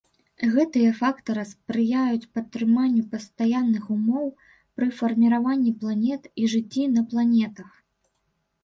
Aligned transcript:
Гэтыя 0.53 0.93
фактары 1.01 1.43
спрыяюць 1.49 2.29
падтрыманню 2.37 3.03
пастаянных 3.13 3.83
умоў 3.97 4.27
пры 4.75 4.87
фарміраванні 5.03 5.71
планет 5.85 6.23
і 6.43 6.53
жыцці 6.57 6.83
на 6.97 7.01
планетах. 7.15 7.69